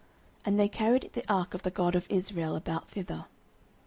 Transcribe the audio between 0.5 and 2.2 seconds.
they carried the ark of the God of